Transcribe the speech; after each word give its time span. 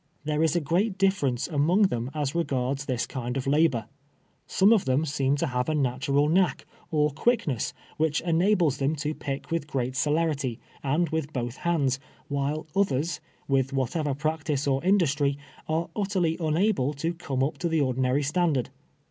There 0.23 0.41
is 0.41 0.55
a 0.55 0.59
great 0.61 0.97
difference 0.97 1.47
among 1.47 1.83
them 1.83 2.09
as 2.15 2.33
regards 2.33 2.85
this 2.85 3.05
kind 3.05 3.37
of 3.37 3.45
hil)ur. 3.45 3.85
Some 4.47 4.73
of 4.73 4.85
them 4.85 5.05
seem 5.05 5.35
to 5.35 5.45
have 5.45 5.69
a 5.69 5.75
natural 5.75 6.27
knack, 6.27 6.65
or 6.89 7.11
quickness, 7.11 7.71
which 7.97 8.19
enables 8.21 8.77
them 8.79 8.95
to 8.95 9.11
])ick 9.13 9.51
M 9.51 9.55
ith 9.57 9.67
great 9.67 9.95
celerity, 9.95 10.59
and 10.81 11.09
with 11.09 11.31
])i>tli 11.33 11.53
Iiands, 11.53 11.99
while 12.29 12.65
others, 12.75 13.21
with 13.47 13.73
wliatever 13.73 14.17
practice 14.17 14.65
or 14.65 14.83
industry, 14.83 15.37
are 15.69 15.89
utterly 15.95 16.35
unable 16.39 16.95
to 16.95 17.13
come 17.13 17.41
u]) 17.43 17.53
to 17.59 17.69
the 17.69 17.81
ordinary 17.81 18.23
standard. 18.23 18.71